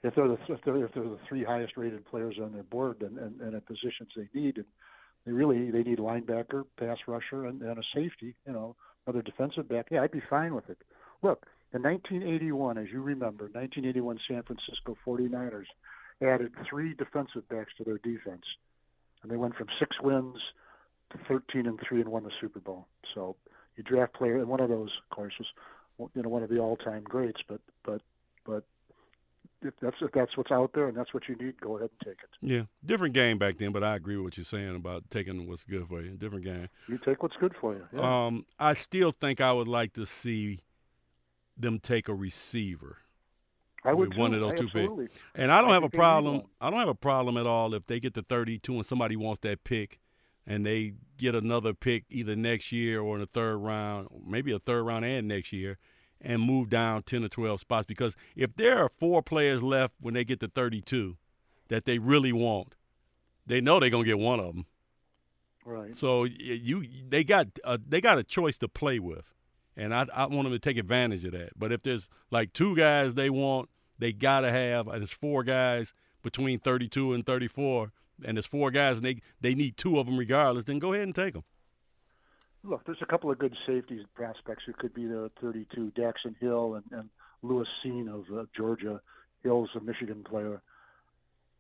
[0.02, 3.02] If they're the if they're, if they're the three highest rated players on their board
[3.02, 4.66] and, and, and at positions they need, and
[5.26, 8.36] they really they need linebacker, pass rusher, and, and a safety.
[8.48, 9.88] You know, another defensive back.
[9.92, 10.80] Yeah, I'd be fine with it.
[11.22, 15.66] Look, in 1981, as you remember, 1981 San Francisco 49ers
[16.22, 18.44] added three defensive backs to their defense,
[19.24, 20.38] and they went from six wins
[21.12, 22.88] to 13 and three and won the Super Bowl.
[23.16, 23.36] So
[23.76, 26.60] you draft player, and one of those, of course, was you know one of the
[26.60, 27.42] all-time greats.
[27.48, 28.02] But but
[28.46, 28.64] but
[29.62, 32.14] if that's if that's what's out there and that's what you need, go ahead and
[32.14, 32.30] take it.
[32.42, 35.64] Yeah, different game back then, but I agree with what you're saying about taking what's
[35.64, 36.12] good for you.
[36.12, 36.70] Different game.
[36.88, 37.88] You take what's good for you.
[37.94, 38.26] Yeah.
[38.26, 40.60] Um, I still think I would like to see
[41.58, 42.98] them take a receiver.
[43.86, 45.20] I would one of those two picks.
[45.36, 46.44] And I don't I have a problem.
[46.62, 49.42] I don't have a problem at all if they get to 32 and somebody wants
[49.42, 50.00] that pick,
[50.48, 54.60] and they get another pick either next year or in the third round, maybe a
[54.60, 55.78] third round and next year,
[56.22, 57.86] and move down 10 or 12 spots.
[57.86, 61.18] Because if there are four players left when they get to 32
[61.68, 62.76] that they really want,
[63.46, 64.66] they know they're gonna get one of them.
[65.66, 65.96] Right.
[65.96, 69.34] So you they got a, they got a choice to play with
[69.76, 71.52] and I, I want them to take advantage of that.
[71.58, 75.44] But if there's like two guys they want, they got to have, and it's four
[75.44, 77.92] guys between 32 and 34,
[78.26, 81.04] and there's four guys, and they they need two of them regardless, then go ahead
[81.04, 81.44] and take them.
[82.64, 86.76] Look, there's a couple of good safety prospects who could be the 32, Daxton Hill
[86.76, 87.10] and, and
[87.42, 89.02] Lewis Cine of uh, Georgia.
[89.44, 90.62] Hill's a Michigan player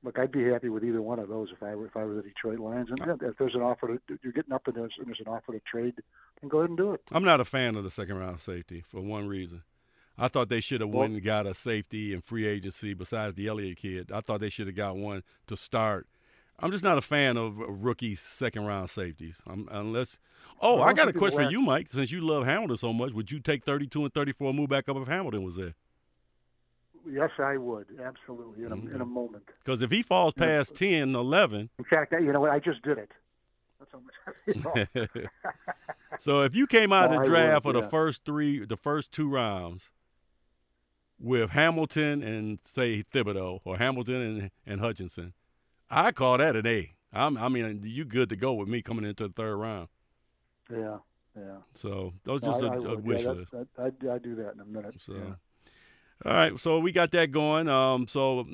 [0.04, 2.16] look, I'd be happy with either one of those if I were if I were
[2.16, 2.90] the Detroit Lions.
[2.90, 5.28] And yeah, if there's an offer to you're getting up and there's, and there's an
[5.28, 5.96] offer to trade,
[6.42, 7.02] then go ahead and do it.
[7.12, 9.64] I'm not a fan of the second round safety for one reason.
[10.18, 13.36] I thought they should have well, went and got a safety and free agency besides
[13.36, 14.12] the Elliott kid.
[14.12, 16.08] I thought they should have got one to start.
[16.60, 19.42] I'm just not a fan of rookie second round safeties.
[19.48, 20.20] I'm, unless,
[20.62, 21.88] oh, well, I got a question for you, Mike.
[21.92, 24.88] Since you love Hamilton so much, would you take 32 and 34 and move back
[24.88, 25.74] up if Hamilton was there?
[27.10, 28.96] Yes, I would absolutely in a, mm-hmm.
[28.96, 29.44] in a moment.
[29.64, 31.00] Because if he falls past yeah.
[31.00, 31.70] 10, 11.
[31.78, 32.52] In fact, you know what?
[32.52, 33.12] I just did it.
[36.20, 39.12] so if you came out of the draft would, for the first three, the first
[39.12, 39.90] two rounds,
[41.24, 45.34] with Hamilton and say Thibodeaux or Hamilton and, and Hutchinson,
[45.90, 46.94] I call that an A.
[47.14, 49.88] I'm, I mean, you good to go with me coming into the third round.
[50.70, 50.98] Yeah,
[51.36, 51.58] yeah.
[51.76, 53.54] So that was just a, a wish yeah, list.
[53.54, 54.96] I, I, I do that in a minute.
[55.06, 55.14] So.
[55.14, 55.36] Yeah.
[56.26, 57.68] All right, so we got that going.
[57.70, 58.46] Um, so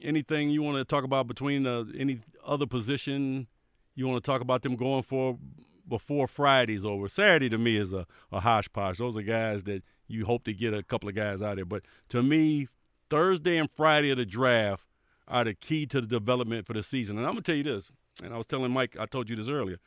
[0.00, 3.46] anything you want to talk about between uh, any other position
[3.94, 5.38] you want to talk about them going for
[5.88, 7.08] before Friday's over?
[7.08, 8.98] Saturday to me is a, a hodgepodge.
[8.98, 11.64] Those are guys that you hope to get a couple of guys out there.
[11.64, 12.68] But to me,
[13.10, 14.84] Thursday and Friday of the draft
[15.28, 17.18] are the key to the development for the season.
[17.18, 17.90] And I'm gonna tell you this,
[18.22, 19.78] and I was telling Mike, I told you this earlier.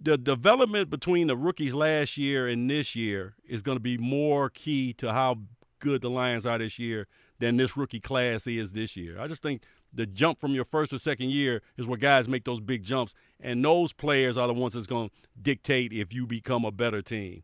[0.00, 4.48] The development between the rookies last year and this year is going to be more
[4.48, 5.38] key to how
[5.80, 7.08] good the Lions are this year
[7.40, 9.20] than this rookie class is this year.
[9.20, 12.44] I just think the jump from your first or second year is where guys make
[12.44, 16.26] those big jumps, and those players are the ones that's going to dictate if you
[16.26, 17.42] become a better team.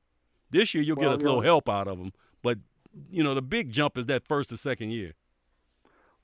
[0.50, 2.58] This year you'll well, get a little help out of them, but
[3.10, 5.14] you know the big jump is that first or second year.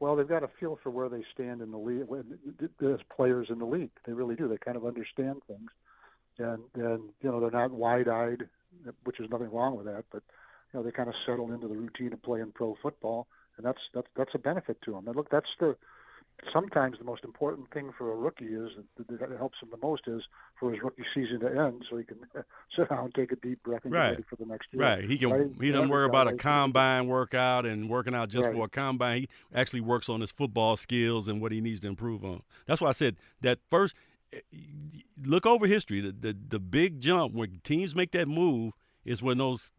[0.00, 2.08] Well, they've got a feel for where they stand in the league
[2.82, 3.90] as players in the league.
[4.04, 4.48] They really do.
[4.48, 5.70] They kind of understand things,
[6.38, 8.48] and and you know they're not wide-eyed,
[9.04, 10.22] which is nothing wrong with that, but
[10.72, 13.78] you know they kind of settle into the routine of playing pro football, and that's
[13.94, 15.06] that's that's a benefit to them.
[15.06, 15.76] And look, that's the
[16.52, 20.02] sometimes the most important thing for a rookie is that it helps him the most
[20.06, 20.22] is
[20.58, 22.18] for his rookie season to end, so he can
[22.76, 24.08] sit down, and take a deep breath, and right.
[24.08, 24.82] get ready for the next year.
[24.82, 25.04] Right.
[25.04, 25.30] He can.
[25.30, 25.50] Right?
[25.60, 28.54] He doesn't worry about a combine workout and working out just right.
[28.54, 29.22] for a combine.
[29.22, 32.42] He actually works on his football skills and what he needs to improve on.
[32.66, 33.94] That's why I said that first.
[34.32, 34.38] Eh,
[35.24, 36.00] look over history.
[36.00, 38.72] The the, the big jump when teams make that move
[39.04, 39.70] is when those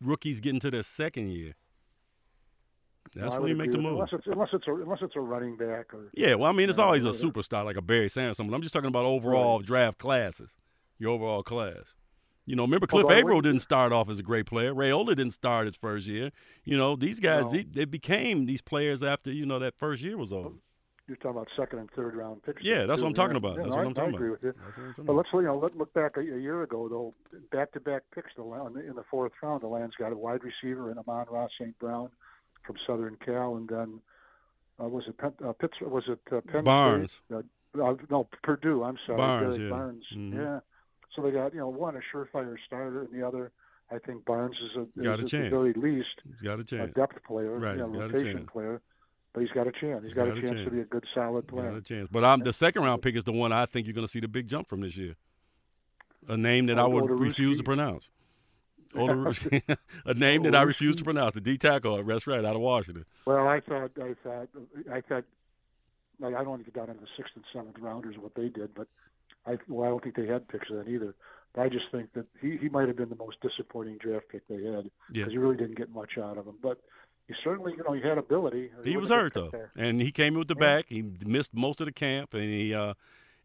[0.00, 1.54] rookies get into their second year.
[3.14, 3.94] That's when you make the move.
[3.94, 6.68] Unless it's unless it's a unless it's a running back or Yeah, well, I mean,
[6.70, 8.34] it's Yeah, always a superstar like a Barry Sanders.
[8.34, 8.54] or Something.
[8.54, 10.50] I'm just talking about overall draft classes,
[10.98, 11.94] your overall class.
[12.46, 14.74] You know, remember Cliff Although Avril didn't start off as a great player.
[14.74, 16.30] Rayola didn't start his first year.
[16.64, 17.50] You know, these guys No.
[17.52, 20.50] they, they became these players after you know that first year was over.
[21.06, 22.62] you're talking about second and third round picks.
[22.64, 23.56] Yeah, that's what I'm talking about.
[23.56, 24.42] That's what I'm talking I agree about.
[24.42, 24.62] with you.
[24.64, 26.88] That's what I'm talking But let's you know let, look back a, a year ago
[26.88, 27.14] though.
[27.52, 29.62] Back to back picks the in the fourth round.
[29.62, 31.78] The Lions got a wide receiver in Amon-Ra St.
[31.80, 32.08] Brown
[32.70, 34.00] from Southern Cal, and then
[34.82, 37.20] uh, was it Penn, uh, Pitts, was it uh, Penn Barnes.
[37.26, 37.44] State?
[37.78, 38.82] Uh, uh, no, Purdue.
[38.84, 39.68] I'm sorry, Barnes, Derek yeah.
[39.70, 40.04] Barnes.
[40.14, 40.34] Mhm.
[40.34, 40.60] Yeah.
[41.14, 43.52] So they got you know one a surefire starter, and the other
[43.90, 45.44] I think Barnes is a Got is a at chance.
[45.44, 46.90] the very least He's got a chance.
[46.90, 48.50] a depth player, Right, you know, he's got a rotation chance.
[48.52, 48.80] player.
[49.32, 50.04] But he's got a chance.
[50.04, 51.76] he's got, a chance to be a good, solid Got player.
[51.76, 52.08] a chance.
[52.10, 54.18] But I'm, the second round pick is the one I think you're going to see
[54.18, 55.14] the big jump from this year.
[56.28, 57.20] A name that I would Odaruski.
[57.20, 58.08] refuse to pronounce.
[58.94, 59.62] Odaruski.
[60.04, 61.34] a name that I refuse to pronounce.
[61.34, 62.02] The D tackle.
[62.02, 63.04] That's right, out of Washington.
[63.26, 64.48] Well, I thought, I thought,
[64.92, 65.24] I thought.
[66.18, 68.48] Like, I don't to get down into the sixth and seventh rounders of what they
[68.48, 68.88] did, but
[69.46, 71.14] I well, I don't think they had picks then either.
[71.54, 74.46] But I just think that he he might have been the most disappointing draft pick
[74.46, 74.90] they had Yeah.
[75.12, 76.56] because you really didn't get much out of him.
[76.62, 76.78] But
[77.26, 78.70] he certainly, you know, he had ability.
[78.84, 79.70] He was hurt though, there.
[79.76, 80.76] and he came in with the Yeah.
[80.76, 80.86] back.
[80.88, 82.92] He missed most of the camp, and he uh,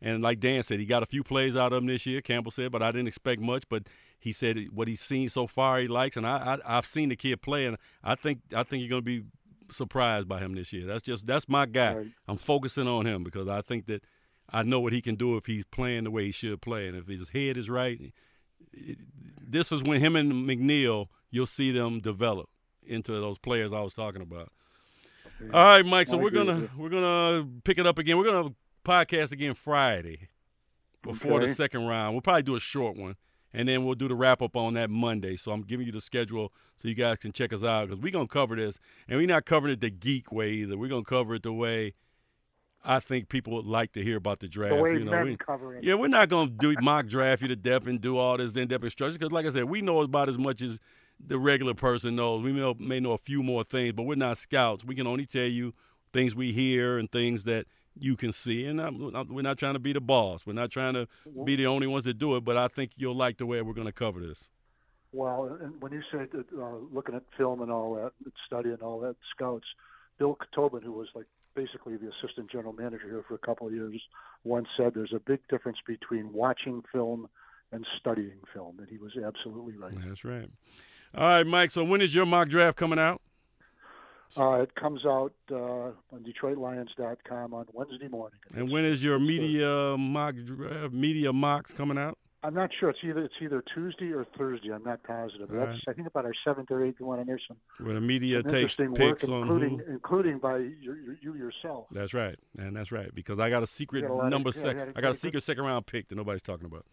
[0.02, 2.20] and like Dan said, he got a few plays out of him this year.
[2.22, 3.64] Campbell said, but I didn't expect much.
[3.70, 3.84] But
[4.26, 7.16] he said what he's seen so far, he likes, and I, I I've seen the
[7.16, 9.24] kid play, and I think I think you're going to be
[9.72, 10.86] surprised by him this year.
[10.86, 11.94] That's just that's my guy.
[11.94, 12.08] Right.
[12.28, 14.04] I'm focusing on him because I think that
[14.52, 16.98] I know what he can do if he's playing the way he should play, and
[16.98, 18.14] if his head is right.
[18.74, 18.98] it-
[19.48, 22.50] this is when him and McNeill, you'll see them develop
[22.84, 24.52] into those players I was talking about.
[25.54, 26.08] All right, Mike.
[26.08, 28.18] So I we're gonna we're gonna pick it up again.
[28.18, 30.30] We're gonna podcast again Friday
[31.04, 32.16] before the second round.
[32.16, 33.16] We'll probably do a short one,
[33.56, 35.36] and then we'll do the wrap up on that Monday.
[35.38, 38.12] So I'm giving you the schedule so you guys can check us out because we're
[38.12, 40.78] gonna cover this, and we're not covering it the geek way either.
[40.78, 41.94] We're gonna cover it the way
[42.88, 44.76] I think people would like to hear about the draft.
[44.76, 45.38] The way you know, we-
[45.84, 48.56] yeah, we're not going to do mock draft you to death and do all this
[48.56, 50.80] in-depth instruction because, like I said, we know about as much as
[51.20, 52.44] the regular person knows.
[52.44, 54.86] We may, may know a few more things, but we're not scouts.
[54.86, 55.74] We can only tell you
[56.14, 57.66] things we hear and things that
[57.98, 58.66] you can see.
[58.66, 58.98] And I'm,
[59.30, 60.46] we're not trying to be the boss.
[60.46, 61.08] We're not trying to
[61.44, 62.44] be the only ones that do it.
[62.44, 64.40] But I think you'll like the way we're going to cover this.
[65.12, 68.78] Well, and when you say that, uh, looking at film and all that, and studying
[68.82, 69.66] all that, scouts,
[70.20, 73.74] Bill Tobin, who was like basically the assistant general manager here for a couple of
[73.74, 74.02] years,
[74.44, 77.30] once said there's a big difference between watching film
[77.72, 79.94] and studying film, and he was absolutely right.
[80.06, 80.50] That's right.
[81.16, 81.72] All right, Mike.
[81.72, 83.22] So when is your mock draft coming out?
[84.38, 88.40] Uh, it comes out uh, on DetroitLions.com on Wednesday morning.
[88.54, 90.36] And when is your media mock
[90.92, 92.18] media mocks coming out?
[92.44, 92.90] I'm not sure.
[92.92, 94.70] It's either it's either Tuesday or Thursday.
[94.72, 95.50] I'm not positive.
[95.50, 95.82] All That's right.
[95.88, 98.52] I think about our seventh or eighth one, and there's some, Where the media some
[98.52, 99.92] takes interesting work, on including who.
[99.94, 101.88] including by your, your, you yourself.
[101.92, 104.62] That's right, and that's right because I got a secret got a of- number yeah,
[104.62, 104.74] sec.
[104.74, 106.86] you had a I got a good- secret second round pick that nobody's talking about.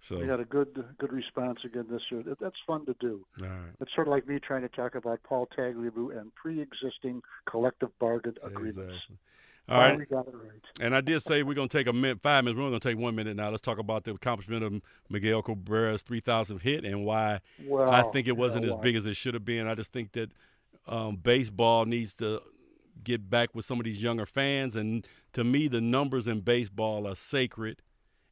[0.00, 2.22] So, We had a good good response again this year.
[2.22, 3.26] That- That's fun to do.
[3.40, 7.96] right, It's sort of like me trying to talk about Paul Tagliabue and pre-existing collective
[7.98, 8.94] bargain agreements.
[8.94, 9.16] exactly.
[9.70, 10.62] All right, we got it right.
[10.80, 12.56] and I did say we're gonna take a minute, five minutes.
[12.56, 13.50] We're only gonna take one minute now.
[13.50, 14.80] Let's talk about the accomplishment of
[15.10, 19.04] Miguel Cabrera's 3,000th hit and why Well, I think it wasn't know as big as
[19.04, 19.66] it should have been.
[19.66, 20.30] I just think that
[20.86, 22.40] um, baseball needs to
[23.04, 24.74] get back with some of these younger fans.
[24.74, 27.82] And to me, the numbers in baseball are sacred.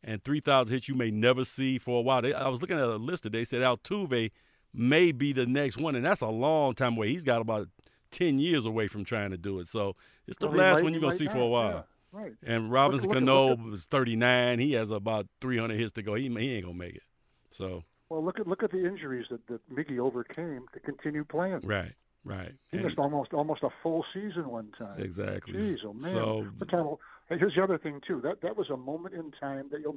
[0.09, 2.23] And 3,000 hits you may never see for a while.
[2.23, 3.41] They, I was looking at a list today.
[3.41, 4.31] They said Altuve
[4.73, 7.09] may be the next one, and that's a long time away.
[7.09, 7.69] He's got about
[8.13, 9.67] 10 years away from trying to do it.
[9.69, 9.97] So
[10.29, 11.71] it's the Well, last might- one you're going to see not, for a while.
[12.15, 12.33] yeah, right.
[12.45, 14.61] And Robinson look at- Cano look was 39.
[14.61, 16.15] He has about 300 hits to go.
[16.15, 17.03] He, he ain't going to make it.
[17.51, 21.61] So, Well, look at look at the injuries that that Miggy overcame to continue playing.
[21.65, 22.53] right, right.
[22.71, 25.01] He And- missed almost almost a full season one time.
[25.01, 25.55] Exactly.
[25.55, 26.13] Jeez, oh man.
[26.13, 26.97] So But Tom,
[27.29, 28.21] hey, here's the other thing too.
[28.23, 29.97] That that was a moment in time that you'll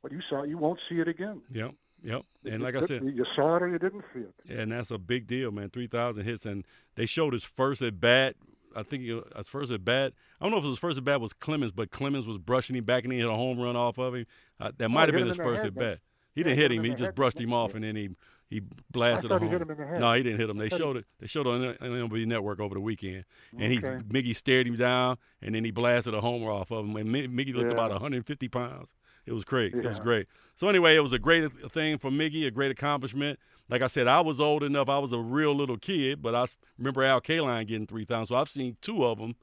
[0.00, 1.42] what you saw, you won't see it again.
[1.52, 2.22] yep, yep.
[2.44, 4.58] And like I said, you saw it or you didn't see it.
[4.58, 5.70] and that's a big deal, man.
[5.70, 6.64] Three thousand hits, and
[6.96, 8.34] they showed his first at bat.
[8.74, 10.12] I think his first at bat.
[10.40, 12.84] I don't know if his first at bat was Clemens, but Clemens was brushing him
[12.84, 14.26] back, and he hit a home run off of him.
[14.58, 15.98] Uh, that might have Oh, been his first head, at bat.
[16.34, 16.82] He Yeah, didn't hit him.
[16.84, 17.14] He just head.
[17.14, 18.08] brushed him off, and then he
[18.52, 20.00] he I blasted a thought he hit him in the head.
[20.00, 20.58] No, he didn't hit him.
[20.58, 21.04] They showed it.
[21.20, 23.24] They showed it on the MLB Network over the weekend,
[23.58, 23.98] and Okay.
[23.98, 26.96] he Miggy stared him down, and then he blasted a homer off of him.
[26.96, 27.72] And Mi- Miggy looked Yeah.
[27.74, 28.94] about 150 pounds.
[29.24, 29.72] It was great.
[29.74, 30.26] It was great.
[30.56, 33.38] So anyway, it was a great thing for Miggy, a great accomplishment.
[33.68, 34.88] Like I said, I was old enough.
[34.88, 36.44] I was a real little kid, but I
[36.76, 38.26] remember Al Kaline getting three thousand.
[38.26, 39.36] So I've seen two of them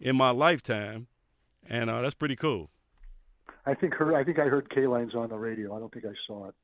[0.00, 1.06] in my lifetime,
[1.68, 2.70] and uh, that's pretty cool.
[3.66, 5.76] I think her I think I heard Kaline's on the radio.
[5.76, 6.54] I don't think I saw it.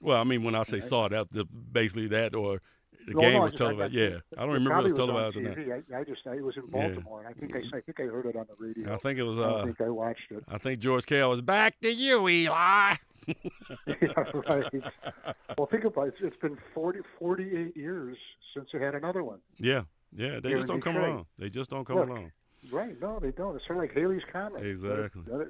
[0.00, 2.60] Well, I mean, when I say saw it that, the, basically that or
[3.06, 3.94] the No, game no, was just- televised.
[3.94, 5.56] I- yeah, I don't remember it was televised or on not.
[5.56, 5.82] TV.
[5.94, 6.70] I, I just I, it was in Yeah.
[6.88, 8.94] Baltimore, and I think I, I think I heard it on the radio.
[8.94, 9.38] I think it was.
[9.38, 10.44] I Uh, think I watched it.
[10.48, 12.94] I think George Kell was back to you, Eli.
[13.86, 13.94] yeah,
[14.46, 14.72] right.
[15.56, 16.14] Well, think about it.
[16.22, 18.16] It's- been 40, 48 years
[18.54, 19.38] since they had another one.
[19.58, 19.82] Yeah,
[20.14, 20.40] yeah.
[20.40, 21.10] They Here just don't come Detroit.
[21.12, 21.26] along.
[21.38, 22.32] They just don't come Look, along.
[22.70, 22.98] Right?
[23.00, 23.56] No, they don't.
[23.56, 24.64] It's sort of like Halley's Comet.
[24.64, 25.22] Exactly.
[25.26, 25.48] It-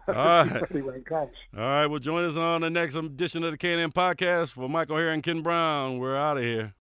[0.08, 0.62] All right.
[0.62, 1.30] Ready when it comes.
[1.56, 4.50] All right, well, join us on the next edition of the K&M podcast.
[4.50, 6.74] For Michael O'Hara and Ken Brown, we're out of here.